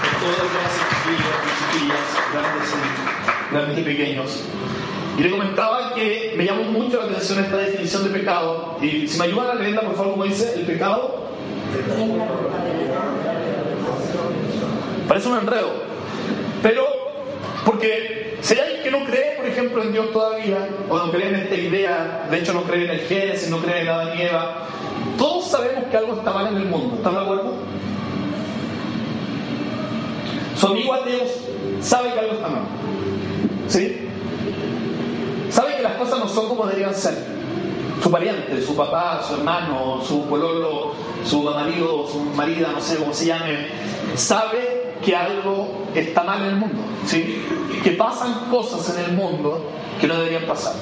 [0.00, 2.06] por todo lo que hacen chiquillos y chiquillas,
[3.52, 4.44] grandes y, pequeños.
[5.16, 9.18] Y le comentaba que me llamó mucho la atención esta definición de pecado, y si
[9.18, 11.24] me ayudan a leerla, por favor, como dice, el pecado
[15.08, 15.70] Parece un enredo.
[16.62, 16.84] Pero,
[17.64, 21.30] porque si hay alguien que no cree, por ejemplo, en Dios todavía, o no cree
[21.30, 24.20] en esta idea, de hecho no cree en el Génesis, no cree en Adán y
[24.20, 24.66] Eva,
[25.16, 26.96] todos sabemos que algo está mal en el mundo.
[26.96, 27.54] ¿Están de acuerdo?
[30.56, 31.22] Su amigo ateo
[31.80, 32.64] sabe que algo está mal.
[33.66, 34.08] ¿Sí?
[35.48, 37.14] Sabe que las cosas no son como deberían ser.
[38.02, 40.92] Su pariente, su papá, su hermano, su pololo,
[41.24, 43.68] su marido, su marida, no sé cómo se llame,
[44.16, 47.42] sabe que algo está mal en el mundo, ¿sí?
[47.84, 49.62] Que pasan cosas en el mundo
[50.00, 50.72] que no deberían pasar.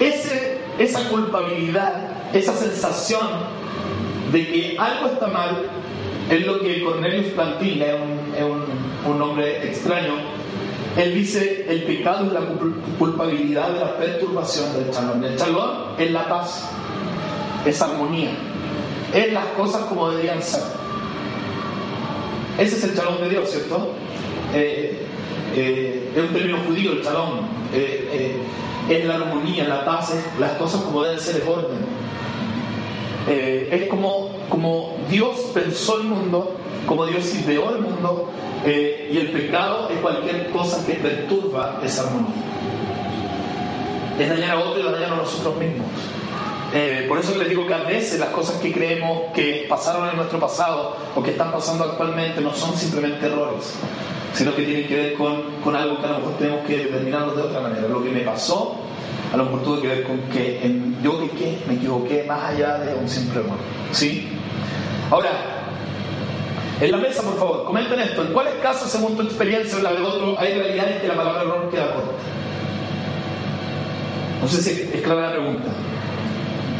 [0.00, 3.28] Esa culpabilidad, esa sensación
[4.32, 5.68] de que algo está mal,
[6.30, 10.14] es lo que Cornelius Plantinga, es un, es un, nombre extraño,
[10.96, 12.40] él dice, el pecado es la
[12.98, 15.22] culpabilidad de la perturbación del chalón.
[15.22, 16.70] El chalón es la paz,
[17.66, 18.30] es armonía,
[19.14, 20.62] es las cosas como deberían ser.
[22.58, 23.90] Ese es el chalón de Dios, ¿cierto?
[24.54, 25.06] Eh,
[25.54, 27.40] eh, es un término judío, el chalón.
[27.72, 28.36] Eh,
[28.88, 31.78] es la armonía, la paz, las cosas como deben ser, es orden.
[33.28, 38.30] es como, como Dios pensó el mundo, como Dios ideó el mundo,
[38.64, 42.34] y el pecado es cualquier cosa que perturba esa armonía.
[44.18, 45.86] Es dañar a otro y dañar a nosotros mismos.
[46.74, 50.16] Eh, por eso les digo que a veces las cosas que creemos que pasaron en
[50.16, 53.74] nuestro pasado o que están pasando actualmente no son simplemente errores,
[54.32, 57.42] sino que tienen que ver con, algo que a lo mejor tenemos que determinarlo de
[57.42, 57.86] otra manera.
[57.88, 58.76] Lo que me pasó
[59.34, 62.78] a lo mejor tuvo que ver con que en, yo que me equivoqué más allá
[62.78, 63.58] de un simple error.
[63.90, 64.30] ¿Sí?
[65.10, 65.30] Ahora,
[66.80, 68.22] en la mesa, por favor, comenten esto.
[68.22, 71.42] ¿En cuáles casos, según tu experiencia o la de otro, hay realidades que la palabra
[71.42, 72.12] error queda corta?
[74.40, 75.68] No sé si es clara la pregunta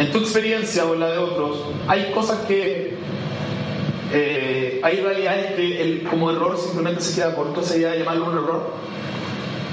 [0.02, 2.96] en tu experiencia o en la de otros, hay cosas que.
[4.14, 8.70] Eh, hay realidades que como error simplemente se queda corto, sería llamarlo un error.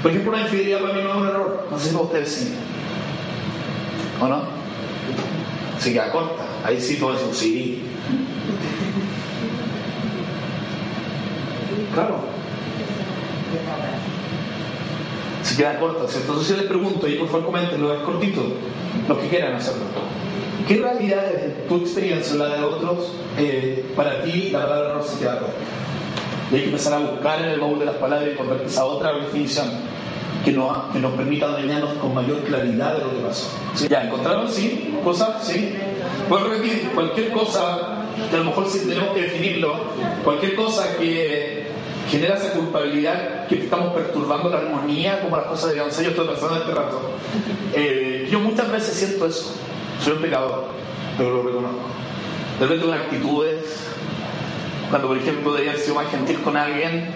[0.00, 2.32] Por ejemplo, una infidelidad para mí no es un error, no sé si para ustedes
[2.32, 2.54] sí.
[4.20, 4.42] ¿O no?
[5.78, 7.82] Se queda corta, ahí sí todo eso, sí.
[11.92, 12.20] Claro.
[15.42, 16.32] Se queda corta, ¿cierto?
[16.32, 18.42] Entonces yo les pregunto, y por favor comentenlo, es cortito,
[19.10, 19.82] los que quieran hacerlo.
[20.66, 25.02] ¿Qué realidades de tu experiencia o la de otros, eh, para ti la palabra error
[25.02, 25.54] se queda corta?
[26.50, 28.84] Y hay que empezar a buscar en el baúl de las palabras y encontrar esa
[28.84, 29.66] otra definición
[30.44, 30.76] que nos,
[31.16, 33.48] permita dominarnos con mayor claridad de lo que pasó.
[33.88, 34.48] ¿Ya encontraron?
[34.48, 35.74] Sí, cosas, sí.
[36.28, 36.46] Puedo
[36.94, 39.74] cualquier cosa, que a lo mejor sí tenemos que definirlo,
[40.24, 41.70] cualquier cosa que,
[42.10, 46.04] genera esa culpabilidad que estamos perturbando la armonía como las cosas de ser.
[46.04, 47.00] Yo estoy pensando en este rato.
[47.72, 49.54] Eh, yo muchas veces siento eso.
[50.02, 50.68] Soy un pecador,
[51.16, 51.88] pero lo reconozco.
[52.58, 53.86] De repente unas actitudes,
[54.88, 57.08] cuando por ejemplo debería ser más gentil con alguien,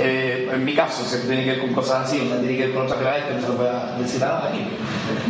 [0.00, 2.74] eh, en mi caso, se tiene que ver con cosas así, no tiene que ver
[2.74, 4.60] con otras graves que no se lo voy a decir nada aquí.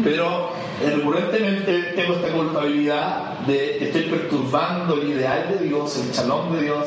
[0.05, 0.51] Pero
[0.85, 6.63] recurrentemente tengo esta culpabilidad de que estoy perturbando el ideal de Dios, el chalón de
[6.63, 6.87] Dios,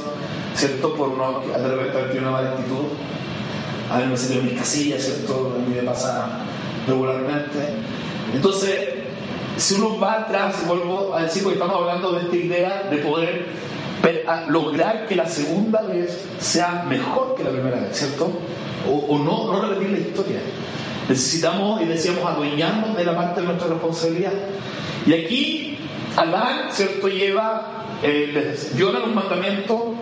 [0.56, 0.96] ¿cierto?
[0.96, 2.86] Por no de repente haber tenido una mala actitud,
[3.92, 5.54] haberme salido en mis casillas, ¿cierto?
[5.56, 6.40] A mí me pasa
[6.88, 7.60] regularmente.
[8.36, 8.90] Entonces,
[9.58, 13.46] si uno va atrás, vuelvo a decir, porque estamos hablando de esta idea de poder
[14.50, 18.30] lograr que la segunda vez sea mejor que la primera vez, ¿cierto?
[18.88, 20.40] O, no, repetir la historia.
[21.08, 24.34] Necesitamos, y decíamos, adueñarnos de la parte de nuestra responsabilidad.
[25.06, 25.78] Y aquí,
[26.18, 29.96] Adán, ¿cierto?, lleva, eh, les dio un mandamiento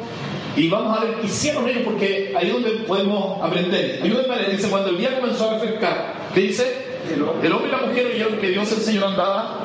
[0.56, 4.02] y vamos a ver qué hicieron ellos, porque ahí es donde podemos aprender.
[4.04, 6.83] Ayúdenme dice, cuando el día comenzó a refrescar, ¿qué dice?
[7.14, 9.60] El hombre y la mujer oyeron que Dios el Señor andaba.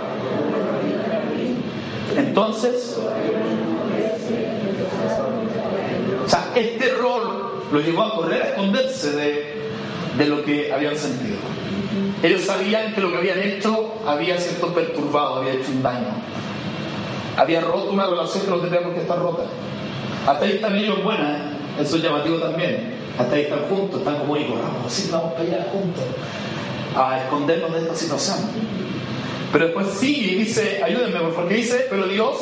[2.16, 2.98] Entonces,
[6.24, 9.12] o sea, este error lo llevó a correr a esconderse
[10.16, 11.37] de, lo que habían sentido.
[12.22, 16.08] Ellos sabían que lo que habían hecho había sido perturbado, había hecho un daño.
[17.37, 19.44] Había roto una relación que no tendría por qué estar rota.
[20.26, 21.82] Hasta ahí están ellos buenas, ¿eh?
[21.82, 22.94] eso es llamativo también.
[23.16, 26.04] Hasta ahí están juntos, están como hijos, vamos, así vamos para allá juntos,
[26.98, 28.38] a escondernos de esta situación.
[29.52, 32.37] Pero después sí, dice, ayúdenme, por favor, dice, pero Dios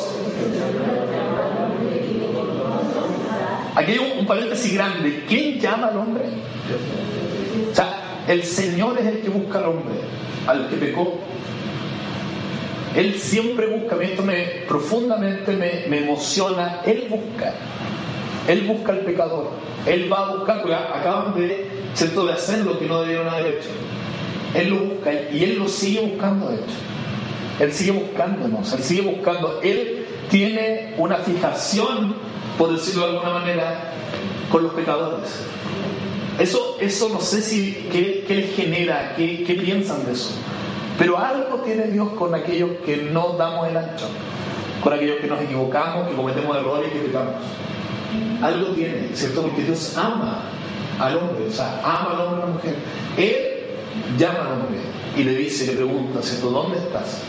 [3.77, 5.23] Aquí hay un, paréntesis grande.
[5.27, 6.23] ¿Quién llama al hombre?
[7.71, 9.93] O sea, el Señor es el que busca al hombre,
[10.47, 11.19] al que pecó.
[12.95, 17.53] Él siempre busca, esto me, profundamente me, emociona, Él busca,
[18.47, 19.51] Él busca al pecador,
[19.85, 23.69] Él va a buscar, porque acaban de, de hacer lo que no debieron haber hecho.
[24.53, 26.65] Él lo busca y Él lo sigue buscando, de hecho.
[27.59, 32.15] Él sigue buscándonos, Él sigue buscando, Él tiene una fijación
[32.57, 33.91] por decirlo de alguna manera,
[34.51, 35.29] con los pecadores.
[36.39, 40.31] Eso, eso no sé si qué, les genera, qué, qué, piensan de eso.
[40.97, 44.07] Pero algo tiene Dios con aquellos que no damos el ancho,
[44.83, 47.35] con aquellos que nos equivocamos, que cometemos errores y que pecamos.
[48.41, 49.43] Algo tiene, ¿cierto?
[49.43, 50.43] Porque Dios ama
[50.99, 52.75] al hombre, o sea, ama al hombre y a la mujer.
[53.17, 53.46] Él
[54.17, 54.79] llama al hombre
[55.15, 56.49] y le dice, le pregunta, ¿cierto?
[56.49, 57.21] ¿Dónde estás?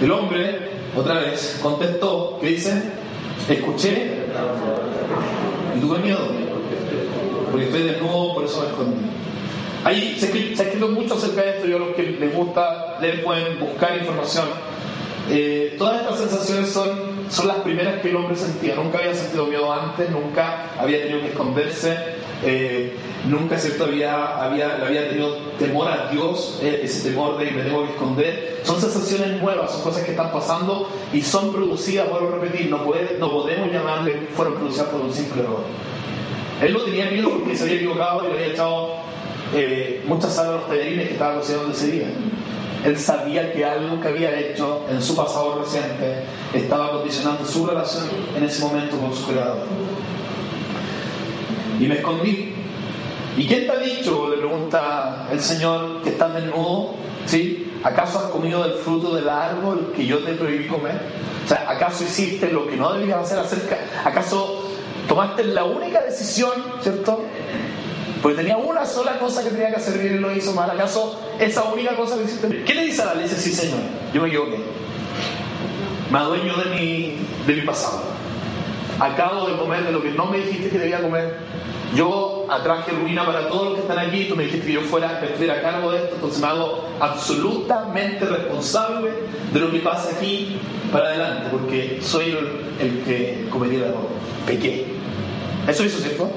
[0.00, 2.82] El hombre, otra vez, contestó, ¿qué dice?
[3.48, 4.26] Escuché
[5.76, 6.18] y tuve miedo,
[7.50, 9.06] porque estoy desnudo, por eso me escondí.
[9.84, 13.22] Ahí se, ha escrito mucho acerca de esto, yo a los que les gusta leer
[13.22, 14.46] pueden buscar información.
[15.30, 16.88] Eh, todas estas sensaciones son,
[17.30, 18.74] son las primeras que el hombre sentía.
[18.74, 21.96] Nunca había sentido miedo antes, nunca había tenido que esconderse,
[22.44, 22.94] eh,
[23.28, 23.84] nunca ¿cierto?
[23.84, 28.60] Había, había, había tenido temor a Dios, eh, ese temor de me tengo que esconder.
[28.62, 32.84] Son sensaciones nuevas, son cosas que están pasando y son producidas, vuelvo a repetir, no,
[32.84, 35.64] puede, no podemos llamarle fueron producidas por un simple error.
[36.62, 38.96] Él no tenía miedo porque se había equivocado y le había echado
[39.54, 42.08] eh, muchas sal a los tallarines que estaban cocinando ese día.
[42.84, 46.22] Él sabía que algo que había hecho en su pasado reciente
[46.54, 48.04] estaba condicionando su relación
[48.36, 49.66] en ese momento con su creador
[51.80, 52.52] y me escondí.
[53.36, 54.28] ¿Y quién te ha dicho?
[54.30, 56.94] Le pregunta el Señor que está desnudo.
[57.26, 57.72] ¿Sí?
[57.82, 61.00] ¿Acaso has comido del fruto del árbol que yo te prohibí comer?
[61.44, 63.78] O sea, ¿acaso hiciste lo que no debías hacer acerca?
[64.04, 64.64] ¿Acaso
[65.08, 67.22] tomaste la única decisión, ¿cierto?
[68.22, 70.70] Porque tenía una sola cosa que tenía que hacer bien y lo hizo mal.
[70.70, 72.64] ¿Acaso esa única cosa que hiciste?
[72.64, 73.24] ¿Qué le dice a la ley?
[73.24, 73.78] Dice, sí, Señor,
[74.12, 74.58] yo me equivoqué.
[76.10, 78.15] Me adueño de mi, de mi pasado.
[78.98, 81.36] Acabo de comer de lo que no me dijiste que debía comer
[81.94, 85.20] yo atraje ruina para todos los que están aquí, tú me dijiste que yo fuera,
[85.22, 89.10] estuviera a cargo de esto, entonces me hago absolutamente responsable
[89.52, 90.58] de lo que pasa aquí
[90.92, 92.36] para adelante, porque soy
[92.80, 94.08] el, que cometí el error,
[94.46, 94.86] pequé.
[95.68, 96.30] ¿Eso hizo, cierto?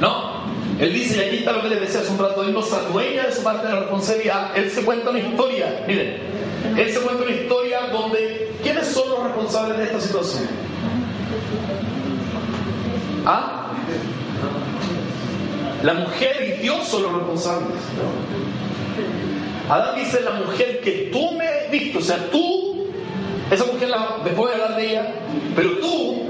[0.00, 0.44] No,
[0.78, 2.76] él dice, y aquí está lo que les decía hace un rato, él no se
[2.76, 6.16] adueña de su parte de la responsabilidad, él se cuenta una historia, miren,
[6.76, 10.70] él se cuenta una historia donde, ¿quiénes son los responsables de esta situación?
[13.26, 13.72] ¿Ah?
[15.82, 17.78] La mujer y Dios son los responsables.
[19.68, 22.86] Adán dice la mujer que tú me viste, o sea, tú,
[23.50, 25.14] esa mujer, la, después de hablar de ella,
[25.54, 26.26] pero tú,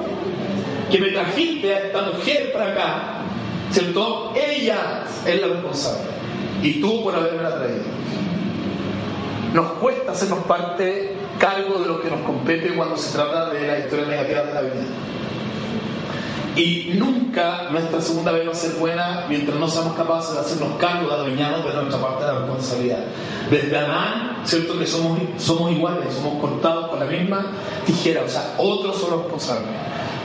[0.90, 3.02] que me trajiste a esta mujer para acá,
[3.72, 4.34] ¿cierto?
[4.36, 6.10] Ella es la responsable.
[6.62, 7.84] Y tú por haberme la traído.
[9.54, 11.09] Nos cuesta hacernos parte,
[11.40, 14.60] cargo de lo que nos compete cuando se trata de la historia negativa de la
[14.60, 14.84] vida.
[16.54, 20.76] Y nunca nuestra segunda vez va a ser buena mientras no seamos capaces de hacernos
[20.78, 23.04] cargo de adueñarnos de nuestra parte de la responsabilidad.
[23.50, 24.78] Desde Adán, ¿cierto?
[24.78, 27.46] Que somos, somos iguales, somos cortados con la misma
[27.86, 29.70] tijera, o sea, otros son los responsables,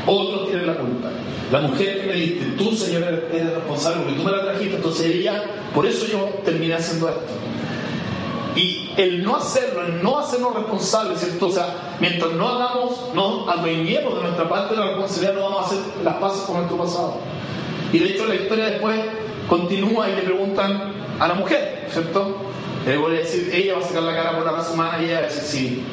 [0.05, 1.09] otros tienen la culpa.
[1.51, 5.05] La mujer que me diste, tú, Señor, eres responsable porque tú me la trajiste, entonces
[5.15, 7.21] ella, por eso yo terminé haciendo esto.
[8.55, 11.47] Y el no hacerlo, el no hacernos responsables, ¿cierto?
[11.47, 15.61] O sea, mientras no hagamos, no adueñemos de nuestra parte de la responsabilidad, no vamos
[15.61, 17.17] a hacer las paces con nuestro pasado.
[17.91, 18.99] Y de hecho la historia después
[19.49, 22.37] continúa y le preguntan a la mujer, ¿cierto?
[22.85, 25.05] Le voy a decir, ella va a sacar la cara por la raza humana y
[25.05, 25.83] ella va a decir, sí,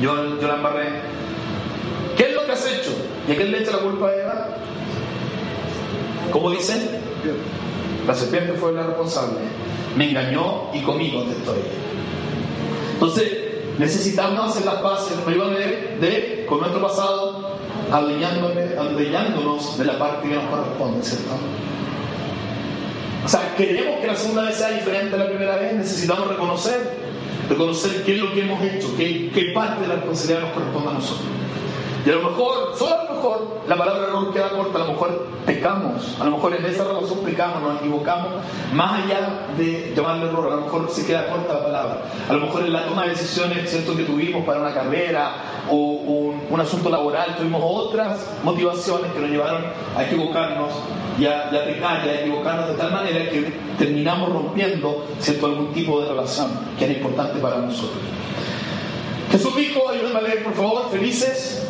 [0.00, 0.88] yo, yo la embarré.
[2.16, 2.90] ¿Qué es lo que has hecho?
[3.28, 4.48] ¿Y a quién le echa la culpa a Eva?
[6.32, 7.00] ¿Cómo dice?
[8.06, 9.38] La serpiente fue la responsable.
[9.96, 11.62] Me engañó y comí, contestó ella.
[13.00, 13.32] Entonces,
[13.78, 17.56] necesitamos hacer las paces de, de, con nuestro pasado,
[17.90, 21.30] adueñándonos de la parte que nos corresponde, ¿cierto?
[23.24, 26.90] O sea, queremos que la segunda vez sea diferente a la primera vez, necesitamos reconocer,
[27.48, 30.90] reconocer qué es lo que hemos hecho, qué, qué parte de la responsabilidad nos corresponde
[30.90, 31.26] a nosotros.
[32.04, 34.92] Y a lo mejor, solo a lo mejor, la palabra error queda corta, a lo
[34.92, 38.28] mejor pecamos, a lo mejor en esa relación pecamos, nos equivocamos,
[38.72, 42.02] más allá de llamarle error, a lo mejor se queda corta la palabra.
[42.28, 43.94] A lo mejor en la toma de decisiones ¿cierto?
[43.94, 45.32] que tuvimos para una carrera
[45.70, 49.64] o un, asunto laboral, tuvimos otras motivaciones que nos llevaron
[49.96, 50.72] a equivocarnos
[51.18, 55.46] y a, pecar y a equivocarnos de tal manera que terminamos rompiendo ¿cierto?
[55.46, 58.02] algún tipo de relación que era importante para nosotros.
[59.30, 61.69] Jesús dijo, ayúdenme a leer por favor, felices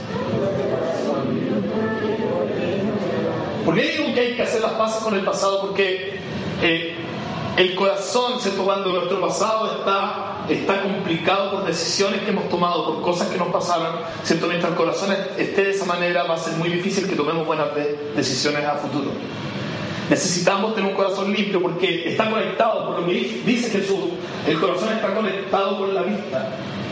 [3.65, 5.61] ¿Por qué digo que hay que hacer las paces con el pasado?
[5.61, 6.19] Porque
[6.63, 6.95] eh,
[7.57, 8.65] el corazón, ¿cierto?
[8.65, 13.49] Cuando nuestro pasado está, está complicado por decisiones que hemos tomado, por cosas que nos
[13.49, 14.51] pasaron, ¿cierto?
[14.51, 17.69] El corazón esté de esa manera, va a ser muy difícil que tomemos buenas
[18.17, 19.11] decisiones a futuro.
[20.09, 23.13] Necesitamos tener un corazón limpio porque está conectado, por lo que
[23.45, 24.11] dice Jesús,
[24.49, 26.49] el corazón está conectado con la vista,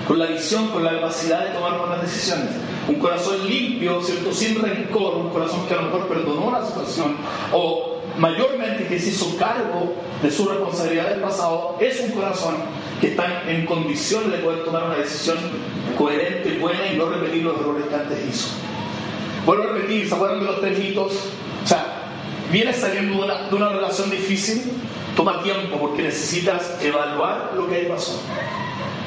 [0.08, 2.50] con la visión, con la capacidad de tomar buenas decisiones
[2.88, 4.32] un corazón limpio, ¿cierto?
[4.32, 7.16] Sin rencor, un corazón que a lo mejor perdonó la situación
[7.52, 12.56] o mayormente que se hizo cargo de su responsabilidad del pasado, es un corazón
[13.00, 15.36] que está en condiciones de poder tomar una decisión
[15.96, 18.48] coherente, buena y no repetir los errores que antes hizo.
[19.44, 21.12] Vuelvo a repetir, ¿se acuerdan de los tres mitos?
[21.64, 21.84] O sea,
[22.50, 24.62] vienes saliendo de una, de una relación difícil,
[25.14, 28.20] toma tiempo porque necesitas evaluar lo que ahí pasó.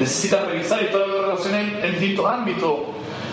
[0.00, 2.80] Necesitas revisar y todas las relaciones en distintos ámbitos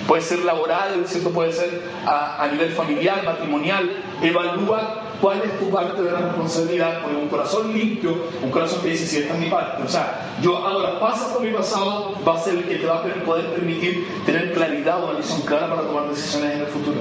[0.09, 1.29] puede ser laboral, ¿cierto?
[1.29, 3.89] puede ser a, nivel familiar, matrimonial.
[4.21, 9.05] Evalúa cuál es tu parte de responsabilidad, con un corazón limpio, un corazón que dice,
[9.05, 9.83] si esta es mi parte.
[9.83, 12.87] O sea, yo hago las pasas con mi pasado, va a ser el que te
[12.87, 16.97] va a poder permitir tener claridad, una visión clara para tomar decisiones en el futuro.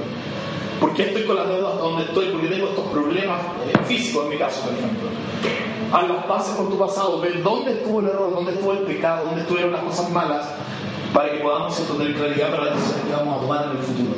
[0.79, 2.29] ¿Por qué estoy con las deudas donde estoy?
[2.29, 5.09] Porque tengo estos problemas eh, físicos en mi caso, por ejemplo.
[5.91, 9.25] Haz las pases con tu pasado, ver dónde estuvo el error, dónde estuvo el pecado,
[9.25, 10.47] dónde estuvieron las cosas malas
[11.13, 14.15] para que podamos tener claridad para las decisiones que vamos a tomar en el futuro.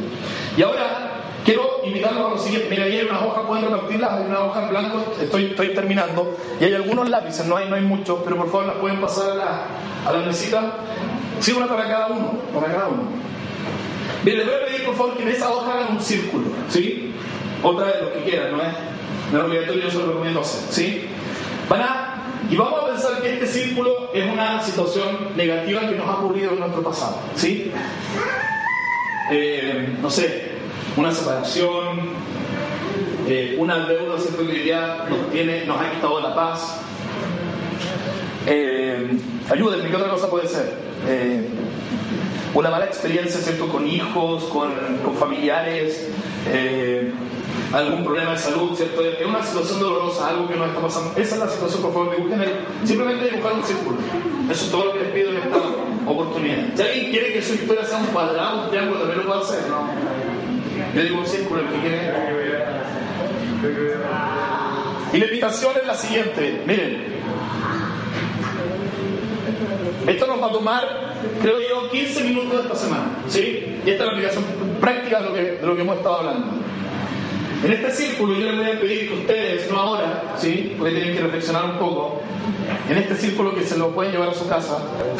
[0.58, 1.12] Y ahora
[1.46, 2.68] quiero invitarlos a lo siguiente.
[2.70, 6.36] Mira, ahí hay unas hojas, pueden repartirlas, hay una hoja en blanco, estoy, estoy terminando,
[6.60, 9.32] y hay algunos lápices, no hay, no hay muchos, pero por favor las pueden pasar
[9.32, 9.66] a la,
[10.08, 10.74] a la mesita.
[11.40, 13.04] Sí, una para cada uno, para cada uno.
[14.24, 17.14] Bien, les voy a pedir por favor que en esa hoja hagan un círculo, ¿sí?
[17.64, 18.74] Otra de lo que quieran, no es,
[19.32, 21.08] no es obligatorio, yo se lo recomiendo hacer, ¿sí?
[21.72, 26.06] Van a y vamos a pensar que este círculo es una situación negativa que nos
[26.06, 27.18] ha ocurrido en nuestro pasado.
[27.34, 27.72] ¿Sí?
[29.32, 30.52] Eh, no sé,
[30.98, 32.10] una separación,
[33.26, 34.18] eh, una deuda
[34.52, 36.82] que ya nos, tiene, nos ha quitado la paz.
[38.48, 39.18] Eh,
[39.50, 40.74] ayúdenme, ¿qué otra cosa puede ser?
[41.08, 41.48] Eh,
[42.54, 43.70] una mala experiencia ¿cierto?
[43.70, 46.10] con hijos, con familiares
[47.74, 49.02] algún problema de salud, ¿cierto?
[49.06, 51.12] Es una situación dolorosa, algo que nos está pasando.
[51.18, 52.66] Esa es la situación, por favor, dibujen ahí.
[52.84, 53.98] Simplemente dibujar un círculo.
[54.50, 55.58] Eso es todo lo que les pido en esta
[56.06, 56.58] oportunidad.
[56.76, 59.60] Si alguien quiere que su historia sea un cuadrado, un triángulo, también lo puede hacer,
[59.70, 59.88] ¿no?
[60.94, 62.14] Yo digo un círculo, el que quiere.
[65.14, 67.22] Y la invitación es la siguiente, miren.
[70.08, 70.84] Esto nos va a tomar,
[71.42, 73.80] creo yo, 15 minutos esta semana, ¿sí?
[73.86, 74.44] Y esta es la aplicación
[74.80, 76.61] práctica de de lo que hemos estado hablando.
[77.64, 80.76] En este círculo yo les voy a pedir que ustedes, no ahora, ¿sí?
[80.78, 82.22] porque tienen que reflexionar un poco,
[82.90, 84.80] en este círculo que se lo pueden llevar a su casa,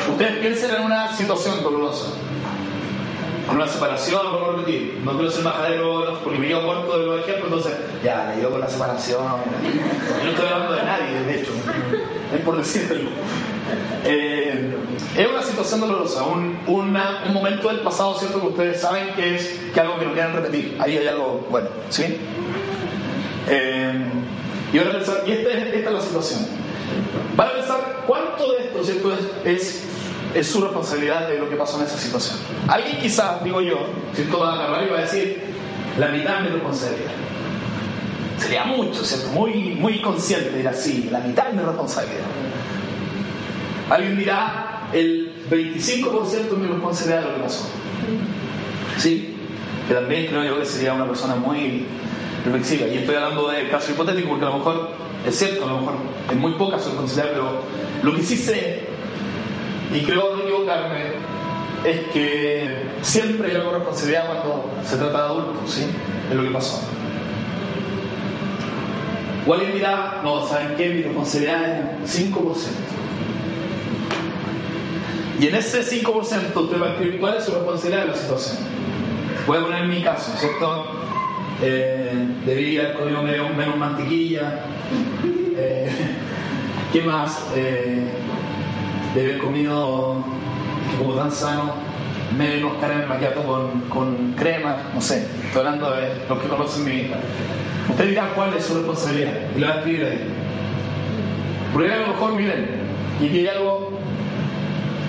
[0.10, 2.14] ustedes piensen en una situación dolorosa.
[3.48, 7.06] En una separación, no puedo repetir, no quiero ser majadero porque me llevo muerto de
[7.06, 7.74] los ejemplos, entonces,
[8.04, 9.22] ya, le con la separación.
[9.22, 11.52] Yo no estoy hablando de nadie, de hecho,
[12.34, 13.10] es por decirlo.
[14.06, 14.76] Eh,
[15.18, 18.40] es una situación dolorosa, un, un momento del pasado, ¿cierto?
[18.40, 20.78] Que ustedes saben que es que algo que no quieren repetir.
[20.80, 22.18] Ahí hay algo bueno, ¿sí?
[23.48, 23.94] Eh,
[24.74, 26.40] y ahora pensar, y esta es, esta es la situación.
[27.36, 29.14] Van a pensar cuánto de esto, ¿cierto?
[29.44, 29.84] Es,
[30.34, 32.38] es, su responsabilidad de lo que pasó en esa situación.
[32.68, 33.80] Alguien quizás, digo yo,
[34.14, 34.40] ¿cierto?
[34.40, 35.42] Va a agarrar y va a decir,
[36.00, 37.12] la mitad de mi responsabilidad.
[38.38, 39.28] Sería mucho, ¿cierto?
[39.30, 42.26] Muy, muy consciente, dirá, sí, la mitad de mi responsabilidad.
[43.92, 47.70] Alguien dirá, el 25% de mi responsabilidad de lo que pasó.
[48.98, 49.36] ¿Sí?
[49.86, 51.86] Que también creo yo que sería una persona muy
[52.46, 52.88] reflexiva.
[52.88, 54.92] Y estoy hablando de caso hipotético porque a lo mejor
[55.28, 55.96] es cierto, a lo mejor
[56.30, 57.62] es muy poca su responsabilidad, pero
[58.04, 58.84] lo que sí sé,
[59.94, 61.12] y creo no equivocarme,
[61.84, 65.86] es que siempre hay una responsabilidad cuando se trata de adultos, ¿sí?
[66.30, 66.82] Es lo que pasó.
[69.46, 70.90] O alguien dirá, no, ¿saben qué?
[70.92, 73.01] Mi responsabilidad es 5%.
[75.42, 78.58] Y en ese 5% usted va a escribir cuál es su responsabilidad de la situación.
[79.48, 80.86] Voy a poner mi caso, ¿cierto?
[81.64, 82.14] Eh,
[82.46, 84.60] debí haber comido menos, mantequilla.
[85.58, 85.90] Eh,
[86.94, 87.44] ¿Qué más?
[87.56, 88.08] Eh,
[89.14, 90.24] haber comido,
[91.00, 91.74] como tan sano,
[92.38, 95.26] menos carne maquillato con, con crema, no sé.
[95.48, 97.20] Estoy hablando de los que conocen mi vida.
[97.90, 100.22] Usted dirá cuál es su responsabilidad y lo va a escribir ahí.
[101.74, 102.68] Porque a lo mejor, miren,
[103.20, 104.01] y aquí hay algo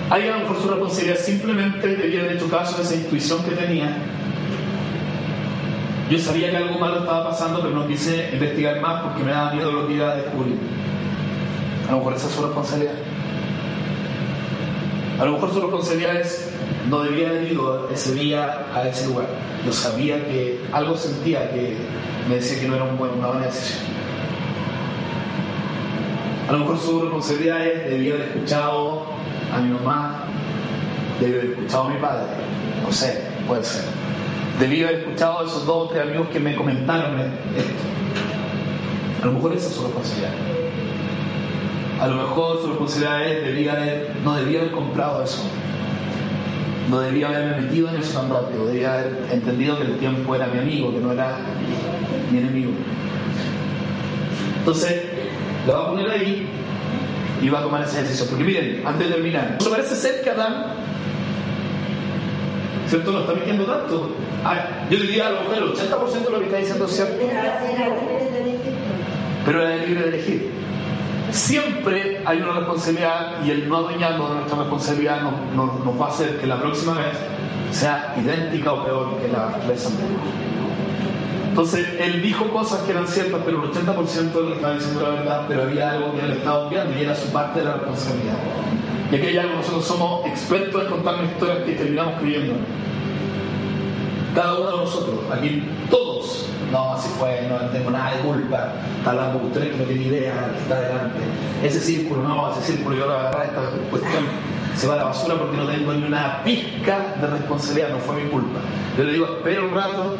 [0.09, 3.51] Alguien a lo mejor su responsabilidad simplemente debía haber hecho caso a esa intuición que
[3.51, 3.97] tenía.
[6.09, 9.53] Yo sabía que algo malo estaba pasando, pero no quise investigar más porque me daba
[9.53, 10.57] miedo lo que iba a descubrir.
[11.87, 12.93] A lo mejor esa es su responsabilidad.
[15.19, 16.53] A lo mejor su responsabilidad es
[16.89, 19.27] no debía haber ido ese día a ese lugar.
[19.65, 21.77] Yo sabía que algo sentía que
[22.27, 23.93] me decía que no era un buen, una buena decisión.
[26.47, 29.05] A lo mejor su responsabilidad es debía haber escuchado
[29.53, 30.23] a mi mamá,
[31.19, 32.25] debí haber escuchado a mi padre,
[32.81, 33.83] no sé, puede ser.
[34.59, 37.33] Debí haber escuchado a esos dos o tres amigos que me comentaron esto.
[39.21, 40.31] A lo mejor esa es su responsabilidad.
[41.99, 45.43] A lo mejor su responsabilidad es, debía haber, no debía haber comprado eso.
[46.89, 48.65] No debía haberme metido en eso tan rápido.
[48.65, 51.37] Debía haber entendido que el tiempo era mi amigo, que no era
[52.31, 52.71] mi enemigo.
[54.59, 55.03] Entonces,
[55.65, 56.47] lo va a poner ahí
[57.43, 58.25] y va a tomar ese ejercicio.
[58.27, 60.75] Porque miren, antes de terminar, ¿no parece ser que Adán,
[62.87, 63.11] ¿cierto?
[63.11, 64.11] Lo está mintiendo tanto.
[64.89, 67.25] Yo diría a lo mejor el 80% de lo que está diciendo es cierto.
[69.45, 70.51] Pero era libre de elegir.
[71.31, 76.09] Siempre hay una responsabilidad y el no adueñarnos de nuestra responsabilidad nos, nos va a
[76.09, 77.17] hacer que la próxima vez
[77.71, 80.62] sea idéntica o peor que la vez anterior.
[81.53, 85.09] Entonces, él dijo cosas que eran ciertas, pero el 80% de lo estaba diciendo la
[85.09, 88.33] verdad, pero había algo que él estaba obviando y era su parte de la responsabilidad.
[89.11, 92.55] Y aquí hay algo, nosotros somos expertos en contar historias que terminamos creyendo.
[94.33, 99.11] Cada uno de nosotros, aquí todos, no, así fue, no tengo nada de culpa, está
[99.11, 101.19] hablando con usted que no tiene idea, que está adelante.
[101.63, 104.23] Ese círculo, no, ese círculo yo lo agarré esta cuestión
[104.75, 108.23] se va a la basura porque no tengo ni una pizca de responsabilidad, no fue
[108.23, 108.59] mi culpa.
[108.97, 110.15] Yo le digo, espera un rato,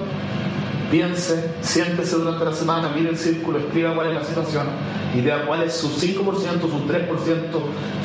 [0.93, 4.67] piense, siéntese durante la semana, mire el círculo, escriba cuál es la situación
[5.15, 7.09] y vea cuál es su 5%, su 3%,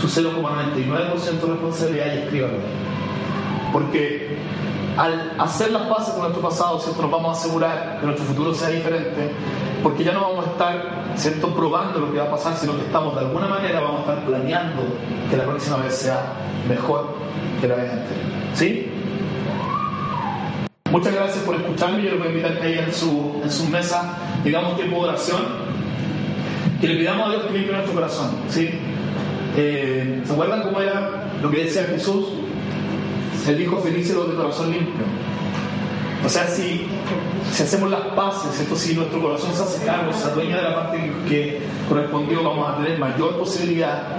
[0.01, 2.55] su 0,99% de responsabilidad y escríbalo.
[3.75, 4.39] Porque
[4.97, 7.03] al hacer las paces con nuestro pasado, ¿cierto?
[7.03, 9.33] nos vamos a asegurar que nuestro futuro sea diferente,
[9.83, 11.55] porque ya no vamos a estar ¿cierto?
[11.55, 14.27] probando lo que va a pasar, sino que estamos de alguna manera, vamos a estar
[14.27, 14.83] planeando
[15.29, 16.33] que la próxima vez sea
[16.67, 17.17] mejor
[17.61, 18.25] que la vez anterior.
[18.55, 18.98] ¿Sí?
[20.91, 22.03] Muchas gracias por escucharme.
[22.03, 25.43] Yo les voy a invitar ahí en su, en su mesa digamos tiempo de oración.
[26.81, 28.31] Que le pidamos a Dios que limpie nuestro corazón.
[28.49, 28.71] ¿sí?
[29.57, 32.27] Eh, ¿Se acuerdan cómo era lo que decía Jesús?
[33.47, 35.05] Él dijo felices los de corazón limpio.
[36.25, 36.87] O sea, si,
[37.53, 40.75] si hacemos las paces, esto si nuestro corazón se hace cargo, se adueña de la
[40.75, 44.19] parte que correspondió, vamos a tener mayor posibilidad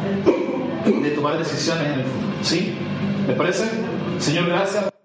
[0.86, 2.30] de tomar decisiones en el futuro.
[2.42, 2.74] ¿Sí?
[3.28, 3.66] ¿Les parece?
[4.20, 4.99] Señor, gracias.